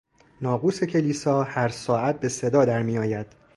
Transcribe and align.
ناقوس 0.41 0.83
کلیسا 0.83 1.43
هر 1.43 1.69
ساعت 1.69 2.19
به 2.19 2.29
صدا 2.29 2.65
درمیآید. 2.65 3.27